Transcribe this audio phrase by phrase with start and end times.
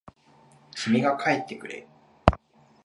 [0.71, 1.85] 君が帰ってくれ。